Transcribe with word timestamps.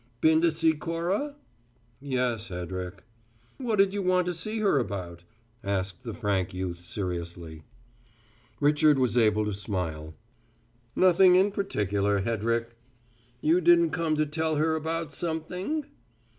"Been 0.19 0.41
to 0.41 0.49
see 0.49 0.73
Cora?" 0.73 1.35
"Yes, 1.99 2.47
Hedrick." 2.47 3.03
"What'd 3.59 3.93
you 3.93 4.01
want 4.01 4.25
to 4.25 4.33
see 4.33 4.57
her 4.57 4.79
about?" 4.79 5.21
asked 5.63 6.01
the 6.01 6.13
frank 6.15 6.55
youth 6.55 6.79
seriously. 6.81 7.61
Richard 8.59 8.97
was 8.97 9.15
able 9.15 9.45
to 9.45 9.53
smile. 9.53 10.15
"Nothing 10.95 11.35
in 11.35 11.51
particular, 11.51 12.21
Hedrick." 12.21 12.75
"You 13.41 13.61
didn't 13.61 13.91
come 13.91 14.15
to 14.15 14.25
tell 14.25 14.55
her 14.55 14.75
about 14.75 15.11
something?" 15.11 15.85